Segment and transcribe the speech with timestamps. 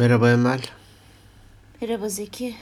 [0.00, 0.60] Merhaba Emel.
[1.80, 2.56] Merhaba Zeki.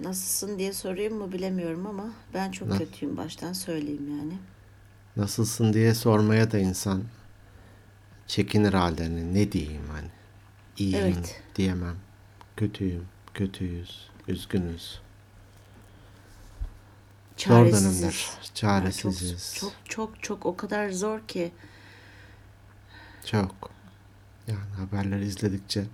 [0.00, 4.38] Nasılsın diye sorayım mı bilemiyorum ama ben çok Na- kötüyüm baştan söyleyeyim yani.
[5.16, 7.04] Nasılsın diye sormaya da insan
[8.26, 9.34] çekinir hallerini.
[9.34, 10.08] Ne diyeyim hani.
[10.78, 11.42] İyiyim Evet.
[11.56, 11.96] diyemem.
[12.56, 13.04] Kötüyüm,
[13.34, 15.00] kötüyüz, üzgünüz.
[17.36, 18.00] Zor Çaresiziz.
[18.02, 18.14] dönemler.
[18.14, 19.54] Ya Çok, Çaresiziz.
[19.58, 21.52] çok çok çok o kadar zor ki.
[23.24, 23.75] Çok.
[24.48, 25.84] Yani haberleri izledikçe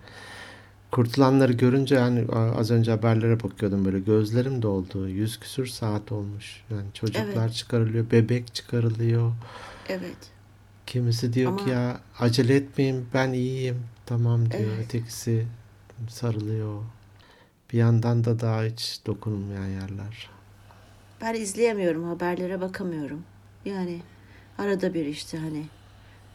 [0.91, 5.09] kurtulanları görünce yani az önce haberlere bakıyordum böyle gözlerim doldu.
[5.09, 6.63] Yüz küsür saat olmuş.
[6.71, 7.55] Yani çocuklar Evet.
[7.55, 9.33] çıkarılıyor, bebek çıkarılıyor.
[9.89, 10.17] Evet.
[10.87, 14.71] Kimisi diyor ki Ama- ya acele etmeyin ben iyiyim tamam diyor.
[14.77, 14.85] Evet.
[14.85, 15.47] Ötekisi
[16.09, 16.83] sarılıyor.
[17.73, 20.31] Bir yandan da daha hiç dokunulmayan yerler.
[21.21, 23.23] Ben izleyemiyorum haberlere bakamıyorum.
[23.65, 24.01] Yani
[24.59, 25.67] arada bir işte hani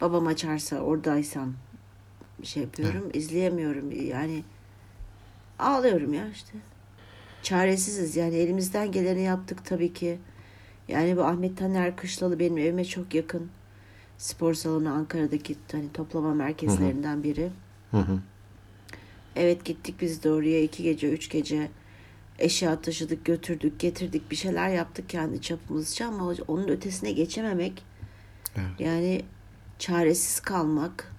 [0.00, 1.54] babam açarsa oradaysam
[2.42, 3.10] şey yapıyorum.
[3.14, 4.42] izleyemiyorum yani
[5.58, 6.52] ağlıyorum ya işte.
[7.42, 10.18] Çaresiziz yani elimizden geleni yaptık tabii ki.
[10.88, 13.50] Yani bu Ahmet Taner Kışlalı benim evime çok yakın.
[14.18, 17.50] Spor salonu Ankara'daki hani toplama merkezlerinden biri.
[17.90, 18.20] Hı hı.
[19.36, 21.68] Evet gittik biz de oraya iki gece üç gece
[22.38, 27.82] eşya taşıdık götürdük getirdik bir şeyler yaptık kendi çapımızca ama onun ötesine geçememek
[28.56, 28.80] Evet.
[28.80, 29.22] yani
[29.78, 31.12] çaresiz kalmak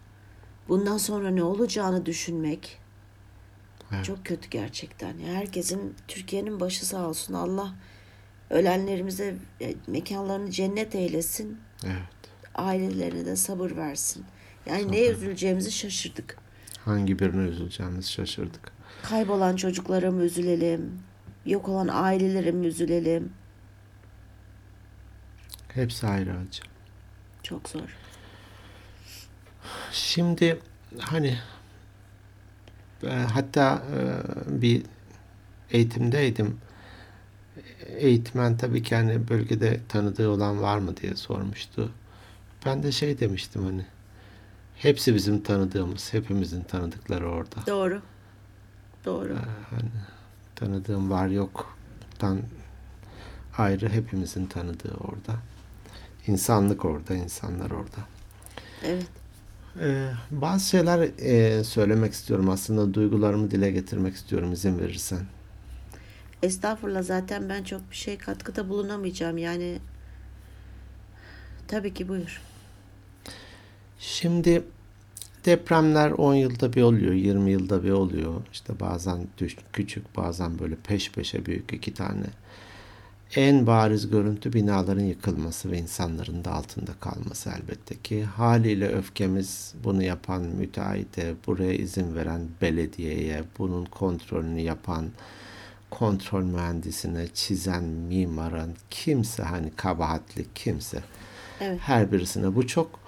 [0.70, 2.80] bundan sonra ne olacağını düşünmek
[3.94, 4.06] Evet.
[4.06, 5.20] çok kötü gerçekten.
[5.20, 7.74] Herkesin Türkiye'nin başı sağ olsun Allah
[8.50, 12.32] ölenlerimize e, mekanlarını cennet eylesin Evet.
[12.56, 14.26] ailelerine de sabır versin.
[14.66, 16.38] Yani neye üzüleceğimizi şaşırdık.
[16.86, 18.72] Hangi birine üzüleceğimizi şaşırdık.
[19.04, 21.00] Kaybolan çocuklara mı üzülelim?
[21.46, 23.34] Yok olan ailelere mi üzülelim?
[25.74, 26.62] Hepsi ayrı acı.
[27.44, 27.96] Çok zor.
[29.92, 30.60] Şimdi
[31.00, 31.38] hani
[33.04, 34.02] e, hatta e,
[34.62, 34.84] bir
[35.72, 36.58] eğitimdeydim.
[37.88, 41.92] Eğitmen tabii ki hani bölgede tanıdığı olan var mı diye sormuştu.
[42.66, 43.86] Ben de şey demiştim hani
[44.76, 47.56] hepsi bizim tanıdığımız, hepimizin tanıdıkları orada.
[47.68, 48.02] Doğru.
[49.06, 49.36] Doğru.
[49.70, 49.90] Hani
[50.56, 52.42] tanıdığım var yoktan
[53.58, 55.40] ayrı hepimizin tanıdığı orada.
[56.28, 58.00] İnsanlık orada, insanlar orada.
[58.84, 59.08] Evet.
[59.82, 62.50] Ee, bazı şeyler e, söylemek istiyorum.
[62.50, 65.20] Aslında duygularımı dile getirmek istiyorum izin verirsen.
[66.44, 69.38] Estağfurullah zaten ben çok bir şey katkıda bulunamayacağım.
[69.38, 69.80] Yani
[71.68, 72.42] tabii ki buyur.
[74.00, 74.64] Şimdi
[75.46, 78.42] depremler 10 yılda bir oluyor, 20 yılda bir oluyor.
[78.52, 79.28] İşte bazen
[79.74, 82.26] küçük, bazen böyle peş peşe büyük iki tane.
[83.36, 88.24] En bariz görüntü binaların yıkılması ve insanların da altında kalması elbette ki.
[88.24, 95.06] Haliyle öfkemiz bunu yapan müteahhite, buraya izin veren belediyeye, bunun kontrolünü yapan
[95.90, 101.00] kontrol mühendisine, çizen mimarın, kimse hani kabahatli kimse
[101.62, 101.80] Evet.
[101.82, 102.56] her birisine.
[102.56, 103.00] Bu çok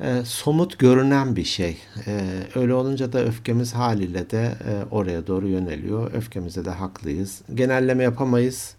[0.00, 1.78] e, somut görünen bir şey.
[2.06, 2.20] E,
[2.54, 6.12] öyle olunca da öfkemiz haliyle de e, oraya doğru yöneliyor.
[6.14, 7.42] Öfkemize de haklıyız.
[7.54, 8.77] Genelleme yapamayız.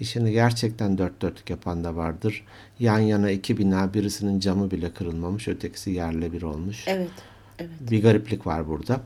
[0.00, 2.44] İşini gerçekten dört dörtlük yapan da vardır.
[2.78, 6.84] Yan yana iki bina birisinin camı bile kırılmamış, ötekisi yerle bir olmuş.
[6.86, 7.10] Evet.
[7.58, 7.70] Evet.
[7.80, 9.00] Bir gariplik var burada.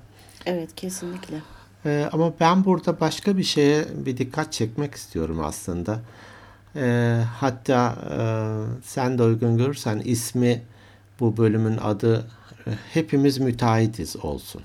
[0.47, 1.37] Evet kesinlikle.
[1.87, 6.00] Ee, ama ben burada başka bir şeye bir dikkat çekmek istiyorum aslında.
[6.76, 8.20] Ee, hatta e,
[8.82, 10.62] sen de uygun görürsen ismi
[11.20, 12.26] bu bölümün adı
[12.66, 14.62] e, Hepimiz Müteahhitiz olsun.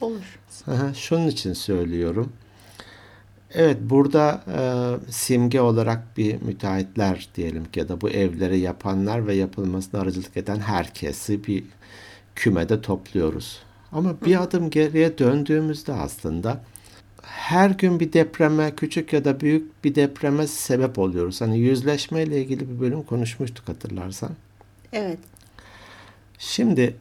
[0.00, 0.38] Olur.
[0.66, 2.32] Aha, Şunun için söylüyorum.
[3.54, 4.60] Evet burada e,
[5.12, 10.60] simge olarak bir müteahhitler diyelim ki ya da bu evleri yapanlar ve yapılmasına aracılık eden
[10.60, 11.64] herkesi bir
[12.34, 13.62] kümede topluyoruz.
[13.92, 16.60] Ama bir adım geriye döndüğümüzde aslında
[17.22, 21.40] her gün bir depreme, küçük ya da büyük bir depreme sebep oluyoruz.
[21.40, 24.30] Hani yüzleşmeyle ilgili bir bölüm konuşmuştuk hatırlarsan.
[24.92, 25.18] Evet.
[26.38, 26.96] Şimdi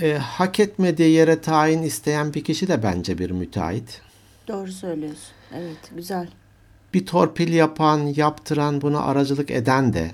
[0.00, 4.00] e, hak etmediği yere tayin isteyen bir kişi de bence bir müteahhit.
[4.48, 5.32] Doğru söylüyorsun.
[5.54, 5.90] Evet.
[5.96, 6.28] Güzel.
[6.94, 10.10] bir torpil yapan, yaptıran, buna aracılık eden de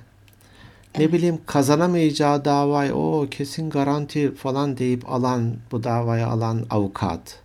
[0.99, 7.39] ne bileyim kazanamayacağı davayı o kesin garanti falan deyip alan, bu davayı alan avukat.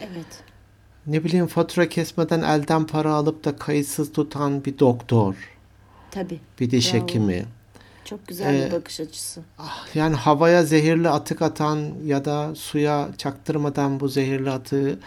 [0.00, 0.42] Evet.
[1.06, 5.34] Ne bileyim fatura kesmeden elden para alıp da kayıtsız tutan bir doktor,
[6.10, 6.40] Tabii.
[6.60, 7.02] bir diş Bravo.
[7.02, 7.44] hekimi.
[8.04, 9.40] Çok güzel Ee, bir bakış açısı.
[9.58, 14.98] Ah, Yani havaya zehirli atık atan ya da suya çaktırmadan bu zehirli atığı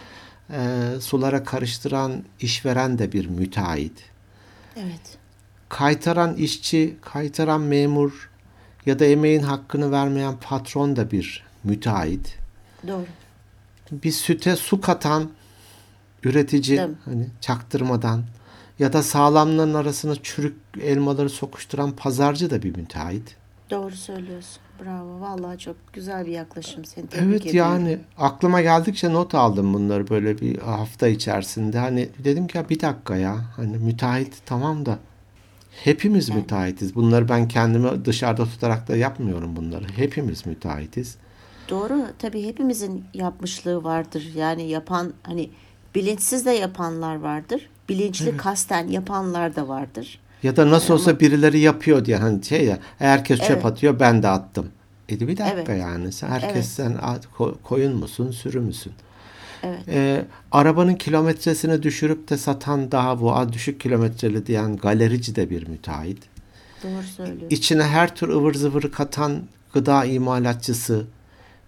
[0.52, 4.10] e, sulara karıştıran işveren de bir müteahhit.
[4.76, 5.18] Evet.
[5.68, 8.30] kaytaran işçi, kaytaran memur
[8.86, 12.38] ya da emeğin hakkını vermeyen patron da bir müteahhit.
[12.86, 13.06] Doğru.
[13.92, 15.30] bir süte su katan
[16.24, 16.94] üretici mi?
[17.04, 18.24] hani çaktırmadan
[18.78, 23.36] ya da sağlamların arasına çürük elmaları sokuşturan pazarcı da bir müteahhit.
[23.70, 24.62] Doğru söylüyorsun.
[24.84, 25.20] Bravo.
[25.20, 26.84] Vallahi çok güzel bir yaklaşım.
[26.84, 27.72] Seni tebrik Evet ediyorum.
[27.72, 31.78] yani aklıma geldikçe not aldım bunları böyle bir hafta içerisinde.
[31.78, 34.98] Hani dedim ki ya bir dakika ya hani müteahhit tamam da
[35.84, 36.94] hepimiz müteahhitiz.
[36.94, 39.84] Bunları ben kendimi dışarıda tutarak da yapmıyorum bunları.
[39.96, 41.16] Hepimiz müteahhitiz.
[41.68, 42.06] Doğru.
[42.18, 44.32] Tabii hepimizin yapmışlığı vardır.
[44.36, 45.50] Yani yapan hani
[45.94, 47.70] bilinçsiz de yapanlar vardır.
[47.88, 50.20] Bilinçli kasten yapanlar da vardır.
[50.42, 53.64] Ya da nasıl olsa birileri yapıyor diye hani şey ya herkes çöp Evet.
[53.66, 54.68] atıyor ben de attım.
[55.10, 55.80] E bir dakika Evet.
[55.80, 56.96] yani sen herkes Evet.
[57.62, 58.92] koyun musun sürü müsün?
[59.62, 59.80] Evet.
[59.88, 65.66] Ee, arabanın kilometresini düşürüp de satan daha bu az düşük kilometreli diyen galerici de bir
[65.66, 66.22] müteahhit.
[66.82, 67.46] Doğru söylüyorsun.
[67.50, 69.42] İçine her tür ıvır zıvırı katan
[69.72, 71.04] gıda imalatçısı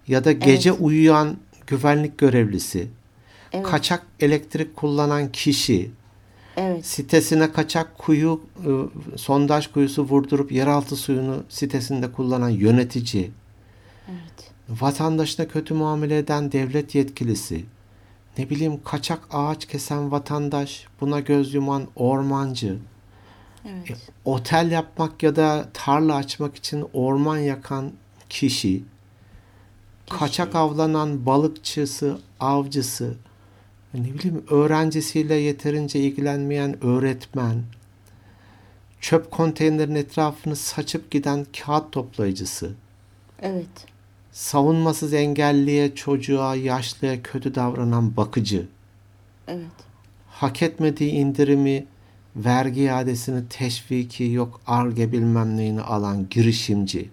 [0.07, 0.79] ya da gece Evet.
[0.81, 1.37] uyuyan
[1.67, 2.87] güvenlik görevlisi,
[3.51, 3.65] Evet.
[3.65, 5.91] kaçak elektrik kullanan kişi,
[6.57, 6.85] Evet.
[6.85, 13.31] sitesine kaçak kuyu, ıı, sondaj kuyusu vurdurup yeraltı suyunu sitesinde kullanan yönetici,
[14.09, 14.51] Evet.
[14.69, 17.65] vatandaşına kötü muamele eden devlet yetkilisi,
[18.37, 22.77] ne bileyim kaçak ağaç kesen vatandaş, buna göz yuman ormancı,
[23.69, 23.97] Evet.
[24.25, 27.91] otel yapmak ya da tarla açmak için orman yakan
[28.29, 28.83] kişi,
[30.09, 33.15] kaçak avlanan balıkçısı, avcısı,
[33.93, 37.63] ne bileyim öğrencisiyle yeterince ilgilenmeyen öğretmen,
[39.01, 42.71] çöp konteynerin etrafını saçıp giden kağıt toplayıcısı,
[43.41, 43.85] Evet.
[44.31, 48.67] savunmasız engelliye, çocuğa, yaşlıya kötü davranan bakıcı,
[49.47, 49.65] Evet.
[50.27, 51.85] hak etmediği indirimi,
[52.35, 57.09] vergi iadesini, teşviki, yok arge bilmem neyini alan girişimci,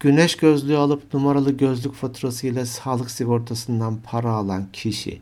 [0.00, 5.20] güneş gözlüğü alıp numaralı gözlük faturasıyla sağlık sigortasından para alan kişi,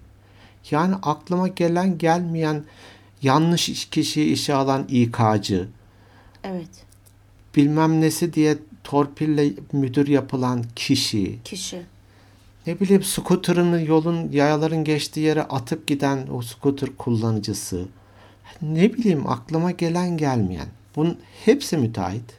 [0.70, 2.64] yani aklıma gelen gelmeyen
[3.22, 5.68] yanlış iş- kişiyi işe alan İK'cı,
[6.44, 6.84] Evet.
[7.56, 11.82] bilmem nesi diye torpille müdür yapılan kişi, Kişi.
[12.66, 17.88] ne bileyim skuterını yolun yayaların geçtiği yere atıp giden o skuter kullanıcısı.
[18.62, 20.66] Ne bileyim aklıma gelen gelmeyen.
[20.96, 22.32] Bunun hepsi müteahhit.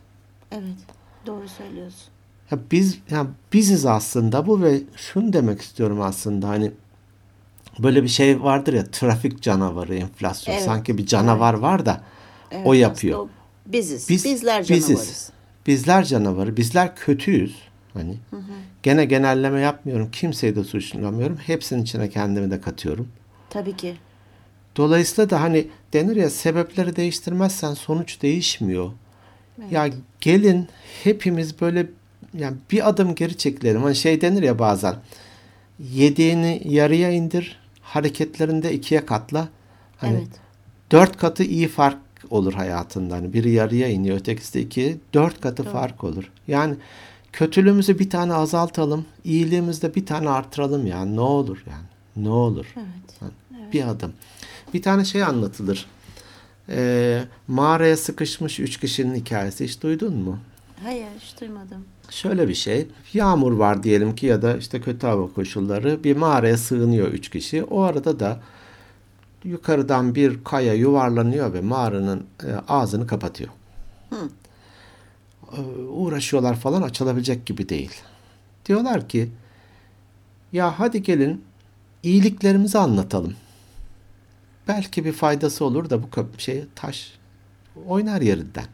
[0.52, 0.78] Evet.
[1.26, 2.08] Doğru söylüyorsun.
[2.52, 6.72] Ya biz ya biziz aslında bu ve şunu demek istiyorum aslında hani
[7.80, 12.02] böyle bir şey vardır ya trafik canavarı enflasyon Evet, sanki bir canavar var da
[12.52, 13.20] Evet, o yapıyor.
[13.20, 13.30] o
[13.66, 14.10] biziz.
[14.10, 14.88] Biz Bizler biziz.
[14.88, 15.30] canavarız.
[15.68, 17.56] Bizler canavarı, bizler kötüyüz.
[17.94, 18.18] Hani
[18.84, 20.12] gene genelleme yapmıyorum.
[20.12, 21.38] Kimseyi de suçlamıyorum.
[21.38, 23.08] Hepsinin içine kendimi de katıyorum.
[23.50, 23.96] Tabii ki.
[24.76, 28.92] Dolayısıyla da hani denir ya sebepleri değiştirmezsen sonuç değişmiyor.
[29.72, 29.90] Ya
[30.22, 30.68] gelin
[31.04, 31.88] hepimiz böyle
[32.38, 33.84] yani bir adım geri çekilelim.
[33.84, 34.96] Hani şey denir ya bazen
[35.80, 39.48] yediğini yarıya indir, hareketlerinde ikiye katla.
[39.98, 40.28] Hani Evet.
[40.92, 41.98] dört katı iyi fark
[42.30, 43.16] olur hayatında.
[43.16, 46.32] Hani biri yarıya iniyor, ötekisi de iki, dört katı fark olur.
[46.48, 46.76] Yani
[47.34, 52.26] kötülüğümüzü bir tane azaltalım, iyiliğimizi de bir tane artıralım yani ne olur yani.
[52.26, 52.66] Ne olur.
[52.76, 53.32] Evet.
[53.74, 54.14] Bir adım.
[54.74, 55.86] Bir tane şey anlatılır.
[56.70, 60.40] Ee, mağaraya sıkışmış üç kişinin hikayesi hiç duydun mu?
[60.84, 61.86] Hayır hiç duymadım.
[62.10, 62.88] Şöyle bir şey.
[63.14, 66.04] Yağmur var diyelim ki ya da işte kötü hava koşulları.
[66.04, 67.64] Bir mağaraya sığınıyor üç kişi.
[67.64, 68.40] O arada da
[69.44, 73.50] yukarıdan bir kaya yuvarlanıyor ve mağaranın e, ağzını kapatıyor.
[75.58, 77.92] Ee, uğraşıyorlar falan açılabilecek gibi değil.
[78.66, 79.30] Diyorlar ki
[80.54, 81.44] ya hadi gelin
[82.04, 83.36] iyiliklerimizi anlatalım.
[84.68, 87.14] Belki bir faydası olur da bu şey taş
[87.88, 88.66] oynar yerinden.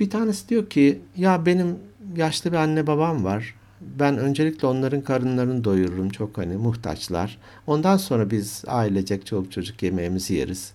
[0.00, 1.78] Bir tanesi diyor ki ya benim
[2.16, 3.54] yaşlı bir anne babam var.
[3.80, 6.10] Ben öncelikle onların karınlarını doyururum.
[6.10, 7.38] Çok hani muhtaçlar.
[7.66, 10.72] Ondan sonra biz ailecek çoluk çocuk yemeğimizi yeriz.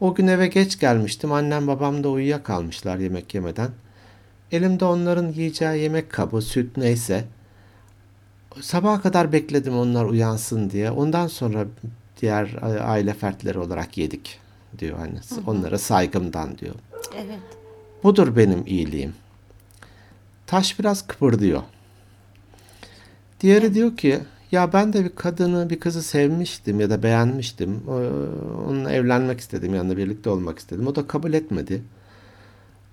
[0.00, 1.32] O gün eve geç gelmiştim.
[1.32, 3.70] Annem babam da uyuyakalmışlar yemek yemeden.
[4.52, 7.24] Elimde onların yiyeceği yemek kabı, süt neyse.
[8.60, 10.90] Sabaha kadar bekledim onlar uyansın diye.
[10.90, 11.66] Ondan sonra
[12.20, 14.38] diğer aile fertleri olarak yedik
[14.78, 15.18] diyor hani.
[15.46, 16.74] Onlara saygımdan diyor.
[17.16, 17.61] Evet.
[18.02, 19.14] Budur benim iyiliğim.
[20.46, 21.62] Taş biraz kıpırdıyor.
[23.40, 24.20] Diğeri diyor ki
[24.52, 27.82] ya ben de bir kadını bir kızı sevmiştim ya da beğenmiştim.
[27.88, 27.90] Ee,
[28.68, 30.86] Onunla evlenmek istedim yanında birlikte olmak istedim.
[30.86, 31.82] O da kabul etmedi.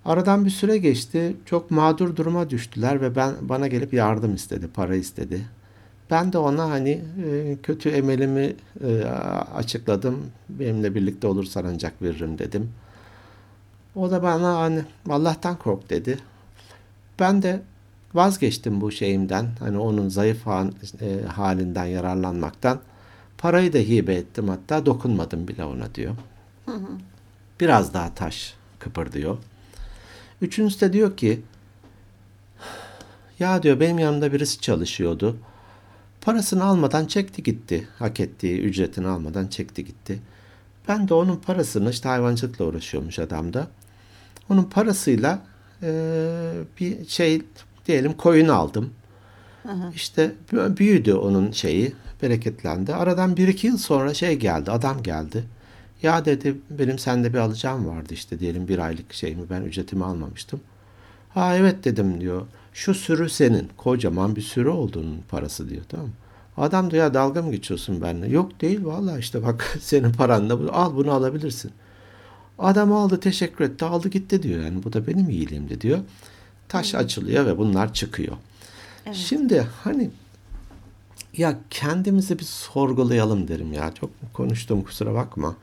[0.06, 1.36] Aradan bir süre geçti.
[1.46, 5.42] Çok mağdur duruma düştüler ve ben bana gelip yardım istedi, para istedi.
[6.12, 9.04] Ben de ona hani e, kötü emelimi e,
[9.56, 10.26] açıkladım.
[10.50, 12.70] Benimle birlikte olursan ancak veririm dedim.
[14.00, 16.20] O da bana hani Allah'tan kork dedi.
[17.20, 17.62] Ben de
[18.14, 19.50] vazgeçtim bu şeyimden.
[19.60, 22.80] Hani onun zayıf e, halinden yararlanmaktan.
[23.38, 26.16] Parayı da hibe ettim hatta dokunmadım bile ona diyor.
[27.60, 29.38] Biraz daha taş kıpırdıyor.
[30.42, 31.42] Üçüncüsü de diyor ki
[33.40, 35.38] ya diyor benim yanımda birisi çalışıyordu.
[36.22, 37.88] Parasını almadan çekti gitti.
[38.00, 40.20] Hak ettiği ücretini almadan çekti gitti.
[40.88, 43.68] Ben de onun parasını işte hayvancılıkla uğraşıyormuş adam da.
[44.50, 45.40] Onun parasıyla
[45.84, 45.90] eee,
[46.80, 47.42] bir şey
[47.86, 48.90] diyelim koyun aldım.
[49.96, 52.94] İşte bü- büyüdü onun şeyi, bereketlendi.
[52.96, 55.44] Aradan bir iki yıl sonra şey geldi, adam geldi.
[56.04, 60.06] Ya dedi benim sende bir alacağım vardı işte diyelim bir aylık şey mi ben ücretimi
[60.06, 60.60] almamıştım.
[61.30, 62.42] Ha evet dedim diyor.
[62.74, 63.70] Şu sürü senin.
[63.78, 66.12] Kocaman bir sürü olduğunun parası diyor tamam mı?
[66.58, 68.28] Adam diyor ya dalga mı geçiyorsun benimle?
[68.28, 70.70] Yok değil vallahi işte bak senin paran da bu.
[70.74, 71.72] Al bunu alabilirsin.
[72.60, 76.00] Adam aldı teşekkür etti aldı gitti diyor yani bu da benim iyiliğimdi diyor.
[76.68, 78.38] Taş açılıyor ve bunlar çıkıyor.
[79.14, 80.10] Şimdi hani
[81.38, 83.94] ya kendimizi bir sorgulayalım derim ya.
[83.94, 85.56] Çok konuştum kusura bakma.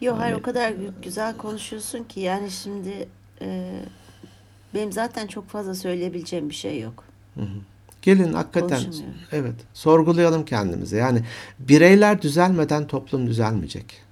[0.00, 3.08] Yok hayır o kadar gü- güzel konuşuyorsun ki yani şimdi
[3.40, 3.80] e,
[4.74, 7.04] benim zaten çok fazla söyleyebileceğim bir şey yok.
[8.02, 8.80] Gelin hakikaten
[9.32, 10.96] evet sorgulayalım kendimizi.
[10.96, 11.22] Yani
[11.58, 14.03] bireyler düzelmeden toplum düzelmeyecek.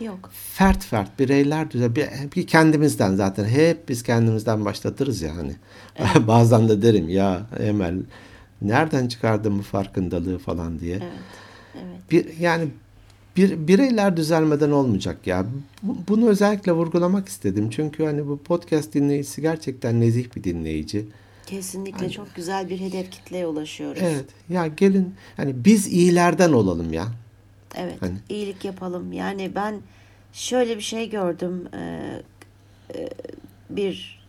[0.00, 0.30] Yok.
[0.52, 5.56] Fert fert bireyler düzel bir, bir kendimizden zaten hep biz kendimizden başlatırız ya hani.
[6.26, 7.94] Bazen de derim ya Emel
[8.62, 10.96] nereden çıkardın bu farkındalığı falan diye.
[10.96, 11.12] Evet.
[11.74, 12.10] Evet.
[12.10, 12.68] Bir yani
[13.36, 15.46] bir bireyler düzelmeden olmayacak ya.
[15.82, 17.70] Bu- Bunu özellikle vurgulamak istedim.
[17.70, 21.06] Çünkü hani bu podcast dinleyicisi gerçekten nezih bir dinleyici.
[21.46, 24.02] Kesinlikle çok güzel bir hedef kitleye ulaşıyoruz.
[24.04, 24.24] Evet.
[24.48, 27.06] Ya gelin hani biz iyilerden olalım ya.
[27.76, 29.12] Evet, Hani- iyilik yapalım.
[29.12, 29.80] Yani ben
[30.32, 31.68] şöyle bir şey gördüm.
[31.74, 32.22] Ee,
[32.94, 33.08] e,
[33.70, 34.20] bir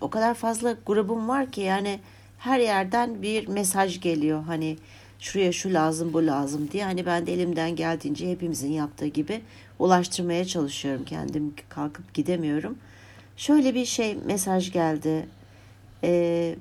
[0.00, 2.00] o kadar fazla grubum var ki yani
[2.38, 4.42] her yerden bir mesaj geliyor.
[4.42, 4.76] Hani
[5.20, 6.84] şuraya şu lazım, bu lazım diye.
[6.84, 9.40] Hani ben de elimden geldiğince hepimizin yaptığı gibi
[9.78, 11.04] ulaştırmaya çalışıyorum.
[11.04, 12.78] Kendim kalkıp gidemiyorum.
[13.36, 15.26] Şöyle bir şey mesaj geldi.
[16.04, 16.56] Ee,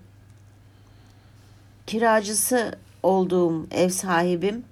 [1.88, 4.63] kiracısı olduğum ev sahibim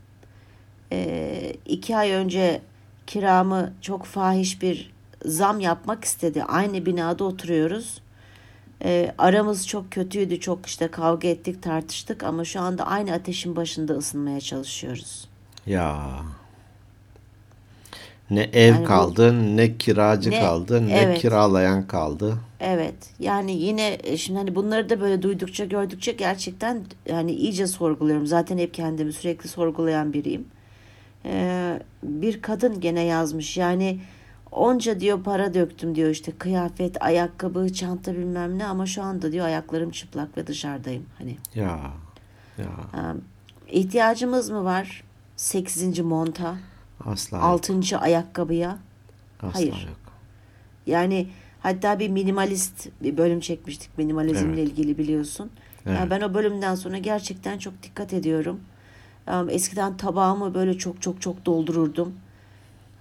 [0.92, 2.62] e, iki ay önce
[3.08, 4.92] kiramı çok fahiş bir
[5.26, 6.44] zam yapmak istedi.
[6.44, 8.02] Aynı binada oturuyoruz.
[8.84, 10.40] E, aramız çok kötüydü.
[10.40, 15.28] Çok işte kavga ettik, tartıştık ama şu anda aynı ateşin başında ısınmaya çalışıyoruz.
[15.66, 16.12] Ya.
[18.30, 21.22] Ne ev Yani bu- kaldı, ne kiracı Ne- kaldı, ne evet.
[21.22, 22.38] kiralayan kaldı.
[22.60, 22.96] Evet.
[23.20, 28.28] Yani yine e, şimdi hani bunları da böyle duydukça gördükçe gerçekten hani iyice sorguluyorum.
[28.28, 30.46] Zaten hep kendimi sürekli sorgulayan biriyim.
[31.26, 33.58] Ee, bir kadın gene yazmış.
[33.58, 34.00] Yani
[34.52, 39.46] onca diyor para döktüm diyor işte kıyafet, ayakkabı, çanta bilmem ne ama şu anda diyor
[39.46, 41.06] ayaklarım çıplak ve dışarıdayım.
[41.18, 41.80] Hani Ya.
[42.58, 42.66] Ya.
[42.92, 43.16] ha,
[43.70, 45.04] ihtiyacımız mı var?
[45.36, 46.00] 8.
[46.00, 46.56] monta,
[47.06, 47.46] Asla yok.
[47.46, 47.98] 6.
[48.00, 48.78] ayakkabıya.
[49.42, 49.68] Asla hayır.
[49.88, 49.98] yok.
[50.86, 51.28] Yani
[51.60, 54.72] hatta bir minimalist bir bölüm çekmiştik minimalizmle Evet.
[54.72, 55.50] ilgili biliyorsun.
[55.86, 56.00] Evet.
[56.00, 58.60] Yani ben o bölümden sonra gerçekten çok dikkat ediyorum.
[59.50, 62.14] Eskiden tabağımı böyle çok çok çok doldururdum.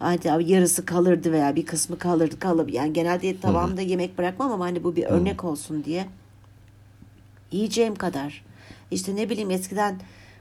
[0.01, 4.85] Abi yarısı kalırdı veya bir kısmı kalırdı kalıp yani genelde tabağımda yemek bırakmam ama hani
[4.85, 6.07] bu bir örnek olsun diye.
[7.53, 8.45] Yiyeceğim kadar.
[8.91, 10.01] İşte ne bileyim eskiden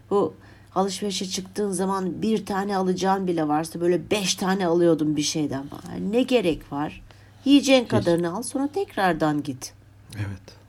[0.10, 0.34] bu
[0.76, 5.64] alışverişe çıktığın zaman bir tane alacağın bile varsa böyle beş tane alıyordum bir şeyden.
[5.94, 7.02] Yani ne gerek var?
[7.46, 9.74] Yiyeceğin kadarını al sonra tekrardan git.
[10.18, 10.60] Evet.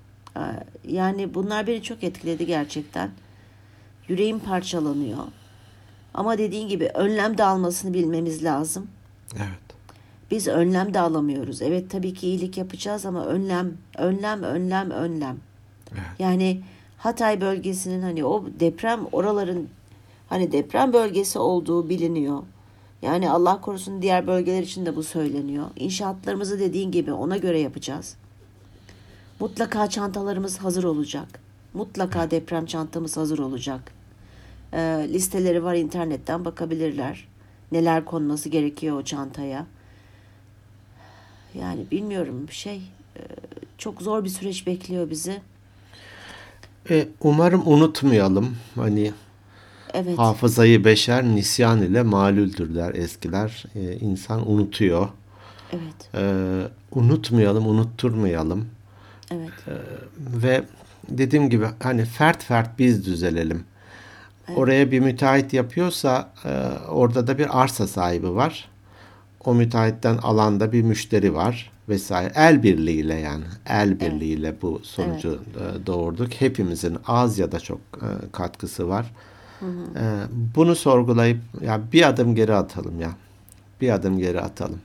[0.88, 3.10] Yani bunlar beni çok etkiledi gerçekten.
[4.10, 5.18] Yüreğim parçalanıyor.
[6.14, 8.86] Ama dediğin gibi önlem de almasını bilmemiz lazım.
[9.36, 9.76] Evet.
[10.30, 11.62] Biz önlem de alamıyoruz.
[11.62, 15.36] Evet tabii ki iyilik yapacağız ama önlem, önlem, önlem, önlem.
[15.92, 16.02] Evet.
[16.18, 16.60] Yani
[16.98, 19.66] Hatay bölgesinin hani o deprem oraların
[20.28, 22.42] hani deprem bölgesi olduğu biliniyor.
[23.02, 25.66] Yani Allah korusun diğer bölgeler için de bu söyleniyor.
[25.76, 28.16] İnşaatlarımızı dediğin gibi ona göre yapacağız.
[29.40, 31.40] Mutlaka çantalarımız hazır olacak.
[31.74, 33.99] Mutlaka deprem çantamız hazır olacak.
[34.72, 37.28] Ee, listeleri var internetten bakabilirler.
[37.72, 39.66] Neler konması gerekiyor o çantaya.
[41.54, 42.76] Yani bilmiyorum şey.
[43.16, 43.20] e,
[43.78, 45.40] Çok zor bir süreç bekliyor bizi.
[46.90, 48.56] E, umarım unutmayalım.
[48.74, 49.12] Hani
[49.94, 50.18] Evet.
[50.18, 53.64] hafızayı beşer nisyan ile malüldür der eskiler.
[53.74, 55.08] E, insan unutuyor.
[55.72, 56.10] Evet.
[56.14, 56.22] E,
[56.92, 58.68] unutmayalım, unutturmayalım.
[59.30, 59.50] Evet.
[60.18, 60.64] Ve
[61.08, 63.64] dediğim gibi hani fert fert biz düzelelim.
[64.56, 66.50] Oraya bir müteahhit yapıyorsa e,
[66.88, 68.68] orada da bir arsa sahibi var.
[69.44, 75.86] O müteahhitten alanda bir müşteri var vesaire el birliğiyle yani el birliğiyle bu sonucu e,
[75.86, 76.32] doğurduk.
[76.32, 79.12] Hepimizin az ya da çok e, katkısı var.
[79.62, 80.02] E,
[80.56, 83.10] bunu sorgulayıp ya bir adım geri atalım ya.
[83.80, 84.78] Bir adım geri atalım.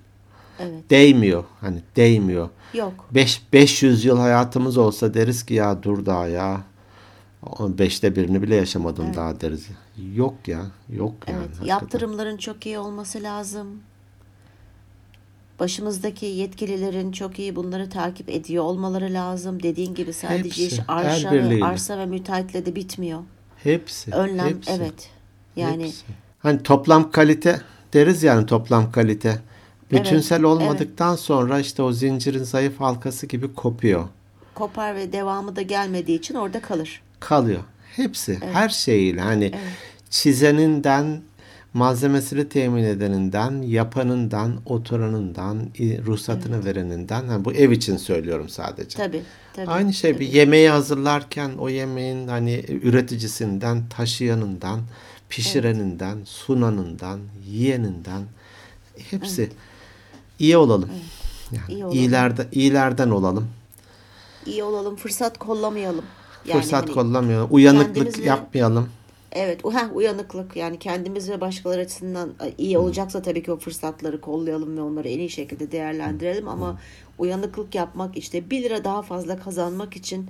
[0.59, 0.89] Evet.
[0.89, 1.43] Değmiyor.
[1.61, 2.49] Hani değmiyor.
[2.73, 2.93] Yok.
[3.11, 6.61] Beş, 500 yıl hayatımız olsa deriz ki ya dur daha ya.
[7.59, 9.67] Beşte birini bile yaşamadım daha deriz.
[10.15, 10.65] Yok ya.
[10.89, 11.37] Yok yani.
[11.37, 11.47] Evet.
[11.47, 11.67] hakikaten.
[11.67, 13.67] Yaptırımların çok iyi olması lazım.
[15.59, 19.63] Başımızdaki yetkililerin çok iyi bunları takip ediyor olmaları lazım.
[19.63, 23.19] Dediğin gibi sadece Hepsi, iş arsa, ve, arsa ve müteahhitle de bitmiyor.
[23.63, 24.11] Hepsi.
[24.11, 25.09] Önlem hepsi, evet.
[25.55, 26.05] Yani hepsi.
[26.39, 27.61] Hani toplam kalite
[27.93, 29.41] deriz yani toplam kalite.
[29.91, 34.07] Bütünsel olmadıktan sonra işte o zincirin zayıf halkası gibi kopuyor.
[34.55, 37.01] kopar ve devamı da gelmediği için orada kalır.
[37.19, 37.63] Kalıyor.
[37.95, 38.39] Hepsi.
[38.53, 39.51] Her şeyiyle hani
[40.09, 41.21] çizeninden
[41.73, 47.27] malzemesini temin edeninden, yapanından, oturanından, ruhsatını vereninden.
[47.27, 48.97] hani bu ev için söylüyorum sadece.
[48.97, 49.21] Tabii.
[49.53, 54.81] tabii Aynı şey bir yemeği hazırlarken o yemeğin hani üreticisinden, taşıyanından,
[55.29, 58.21] pişireninden, sunanından, yiyeninden
[59.11, 59.49] hepsi
[60.39, 60.89] iyi olalım.
[61.51, 61.97] Yani İyi olalım.
[61.97, 63.47] iyilerden iyilerden olalım.
[64.45, 66.05] İyi olalım, fırsat kollamayalım.
[66.47, 67.47] Yani Fırsat hani- kollamayalım.
[67.51, 68.89] Uyanıklık kendimizle- yapmayalım.
[69.31, 74.77] Evet, heh, uyanıklık yani kendimiz ve başkaları açısından iyi olacaksa tabii ki o fırsatları kollayalım
[74.77, 76.79] ve onları en iyi şekilde değerlendirelim ama
[77.17, 80.29] uyanıklık yapmak işte bir lira daha fazla kazanmak için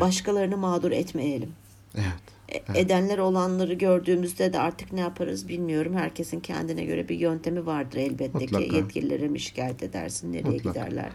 [0.00, 1.50] başkalarını mağdur etmeyelim.
[1.94, 2.66] Evet.
[2.74, 5.94] E, Edenler olanları gördüğümüzde de artık ne yaparız bilmiyorum.
[5.96, 8.64] Herkesin kendine göre bir yöntemi vardır elbette Mutlaka.
[8.64, 8.74] ki.
[8.76, 10.68] Yetkililere mi şikayet edersin, nereye Mutlaka.
[10.68, 11.10] giderler?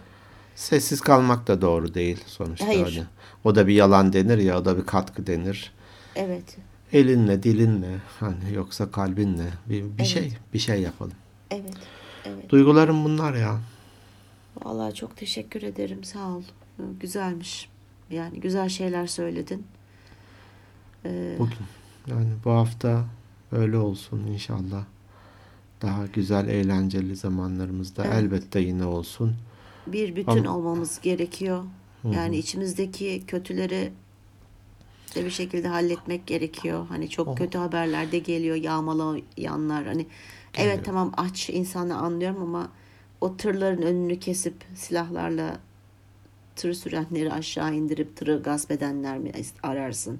[0.55, 2.67] Sessiz kalmak da doğru değil sonuçta.
[2.67, 2.95] Hayır.
[2.95, 3.05] hani.
[3.43, 5.71] O da bir yalan denir ya, o da bir katkı denir.
[6.15, 6.57] Evet,
[6.93, 10.07] Elinle, dilinle, hani yoksa kalbinle bir, bir Evet.
[10.07, 11.13] şey, bir şey yapalım.
[11.51, 11.73] evet,
[12.25, 12.49] evet.
[12.49, 13.59] Duygularım bunlar ya.
[14.63, 16.03] Vallahi çok teşekkür ederim.
[16.03, 16.43] Sağ ol.
[16.99, 17.69] Güzelmiş.
[18.09, 19.65] Yani güzel şeyler söyledin.
[21.05, 21.57] Ee, Bugün
[22.07, 23.05] yani bu hafta
[23.51, 24.83] öyle olsun inşallah.
[25.81, 28.15] Daha güzel, eğlenceli zamanlarımızda Evet.
[28.15, 29.35] elbette yine olsun.
[29.87, 31.63] Bir bütün Ama- olmamız gerekiyor.
[32.13, 33.91] Yani içimizdeki kötüleri
[35.15, 36.85] de bir şekilde halletmek gerekiyor.
[36.89, 37.35] Hani çok Oh.
[37.35, 39.85] kötü haberler de geliyor, yağmalayanlar.
[39.85, 40.05] Hani
[40.57, 42.69] evet tamam aç insanı anlıyorum ama
[43.21, 45.59] o tırların önünü kesip silahlarla
[46.55, 49.31] tır sürenleri aşağı indirip tırı gasp edenler mi
[49.63, 50.19] ararsın?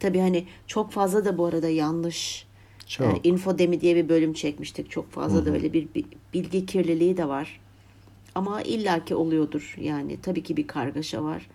[0.00, 2.46] Tabii hani çok fazla da bu arada yanlış
[2.86, 3.06] Çok.
[3.06, 4.90] yani infodemi diye bir bölüm çekmiştik.
[4.90, 7.60] Çok fazla da öyle bir bi- bilgi kirliliği de var.
[8.34, 9.74] Ama illaki oluyordur.
[9.80, 11.46] Yani tabii ki bir kargaşa var.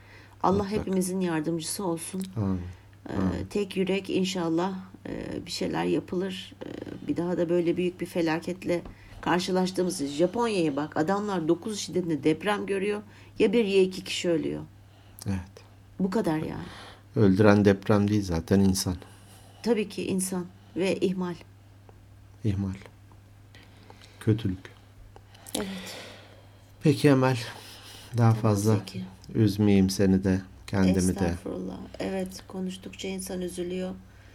[0.44, 0.76] Allah Mutlaka.
[0.82, 2.24] hepimizin yardımcısı olsun.
[2.38, 2.62] Amin.
[3.10, 3.14] Ee,
[3.50, 4.74] tek yürek inşallah
[5.10, 6.54] e, bir şeyler yapılır.
[6.66, 8.82] Ee, bir daha da böyle büyük bir felaketle
[9.22, 13.02] karşılaştığımız Japonya'ya bak adamlar 9 şiddetinde deprem görüyor.
[13.40, 14.62] Ya bir ya iki kişi ölüyor.
[15.28, 15.64] Evet.
[16.00, 16.66] Bu kadar yani.
[17.16, 18.96] Öldüren deprem değil zaten insan.
[19.64, 21.36] Tabii ki insan ve ihmal.
[22.44, 22.74] İhmal.
[24.20, 24.60] Kötülük.
[25.56, 26.07] Evet.
[26.84, 27.38] Peki Emel.
[28.18, 29.04] Daha fazla Zeki.
[29.36, 31.00] üzmeyeyim seni de kendimi de.
[31.12, 31.78] Estağfurullah.
[32.00, 33.92] Evet konuştukça insan üzülüyor.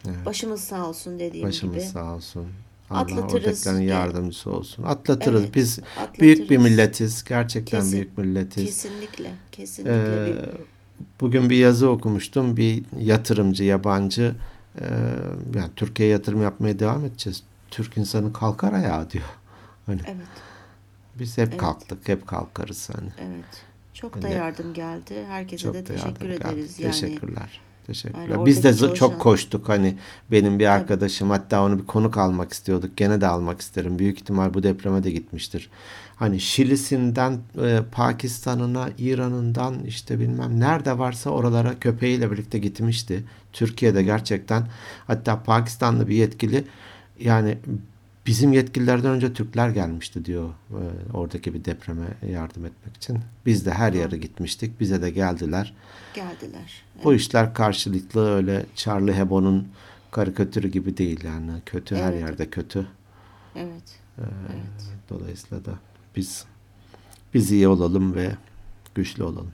[0.07, 0.27] Evet.
[0.27, 1.85] Başımız sağ olsun dediğim Başımız gibi.
[1.85, 2.47] sağ olsun.
[2.91, 3.67] Allah Atlatırız.
[3.81, 4.83] yardımcısı olsun.
[4.83, 5.41] Atlatırız.
[5.43, 6.21] Evet, Biz atlatırız.
[6.21, 7.25] büyük bir milletiz.
[7.25, 8.65] Gerçekten Kesin- büyük milletiz.
[8.65, 9.31] Kesinlikle.
[9.53, 10.29] Kesinlikle.
[10.31, 10.35] Ee,
[11.21, 12.57] bugün bir yazı okumuştum.
[12.57, 14.35] Bir yatırımcı, yabancı
[14.81, 14.85] e,
[15.55, 17.43] yani Türkiye'ye yatırım yapmaya devam edeceğiz.
[17.71, 19.25] Türk insanı kalkar ayağa diyor.
[19.87, 20.27] Hani Evet.
[21.19, 21.57] Biz hep Evet.
[21.61, 23.09] kalktık, hep kalkarız hani.
[23.19, 23.45] Evet.
[23.95, 25.25] Çok da Ne- yardım geldi.
[25.29, 26.35] Herkese Çok de teşekkür geldi.
[26.45, 26.79] ederiz.
[26.81, 27.61] Yani Teşekkürler.
[27.87, 28.29] Teşekkürler.
[28.29, 29.97] Yani Biz de çalışan- çok koştuk hani
[30.31, 32.97] benim bir arkadaşım hatta onu bir konuk almak istiyorduk.
[32.97, 33.99] Gene de almak isterim.
[33.99, 35.71] Büyük ihtimal bu depreme de gitmiştir.
[36.17, 43.25] Hani Şili'sinden e, Pakistan'ına, İran'ından işte bilmem nerede varsa oralara köpeğiyle birlikte gitmişti.
[43.53, 44.69] Türkiye'de gerçekten
[45.07, 46.65] hatta Pakistanlı bir yetkili
[47.21, 47.59] yani
[48.27, 50.81] bizim yetkililerden önce Türkler gelmişti diyor e,
[51.17, 53.19] oradaki bir depreme yardım etmek için.
[53.47, 54.81] Biz de her yere gitmiştik.
[54.81, 55.75] Bize de geldiler.
[56.15, 56.83] geldiler.
[57.05, 59.69] Bu işler karşılıklı öyle Charlie Hebdo'nun
[60.11, 61.51] karikatürü gibi değil yani.
[61.67, 62.21] Kötü her Evet.
[62.21, 62.87] yerde kötü.
[63.57, 63.99] Evet.
[64.19, 64.23] Ee,
[65.11, 65.73] Dolayısıyla da
[66.17, 66.45] biz
[67.35, 68.31] biz iyi olalım ve
[68.95, 69.53] güçlü olalım.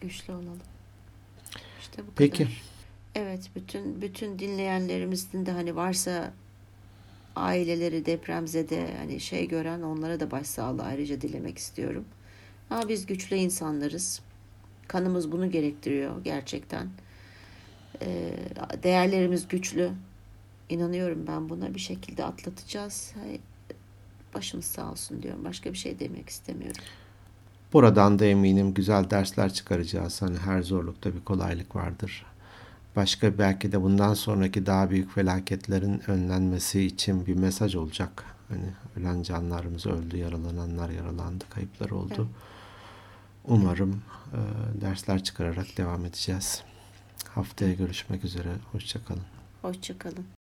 [0.00, 0.58] Güçlü olalım.
[1.80, 2.38] İşte bu Peki.
[2.44, 2.62] kadar.
[3.14, 6.32] Evet, bütün bütün dinleyenlerimizin de hani varsa
[7.36, 12.04] aileleri depremzede hani şey gören onlara da başsağlığı ayrıca dilemek istiyorum.
[12.70, 14.20] Ama biz güçlü insanlarız.
[14.88, 16.88] Kanımız bunu gerektiriyor gerçekten.
[18.02, 18.32] Ee,
[18.82, 19.90] değerlerimiz güçlü.
[20.68, 23.14] İnanıyorum ben buna bir şekilde atlatacağız.
[24.34, 25.44] Başımız sağ olsun diyorum.
[25.44, 26.82] Başka bir şey demek istemiyorum.
[27.72, 30.22] Buradan da eminim güzel dersler çıkaracağız.
[30.22, 32.26] Hani her zorlukta bir kolaylık vardır.
[32.96, 38.24] Başka belki de bundan sonraki daha büyük felaketlerin önlenmesi için bir mesaj olacak.
[38.48, 42.14] Hani ölen canlarımız öldü, yaralananlar yaralandı, kayıplar oldu.
[42.18, 42.50] Evet.
[43.44, 44.40] Umarım e,
[44.80, 46.62] dersler çıkararak devam edeceğiz.
[47.28, 48.48] Haftaya görüşmek üzere.
[48.72, 49.22] Hoşçakalın.
[49.62, 50.39] Hoşçakalın.